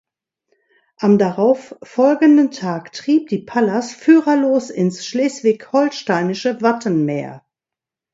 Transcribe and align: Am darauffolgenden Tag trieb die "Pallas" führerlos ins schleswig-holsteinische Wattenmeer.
Am 0.97 1.19
darauffolgenden 1.19 2.49
Tag 2.49 2.91
trieb 2.91 3.27
die 3.29 3.37
"Pallas" 3.37 3.91
führerlos 3.93 4.71
ins 4.71 5.05
schleswig-holsteinische 5.05 6.59
Wattenmeer. 6.63 7.45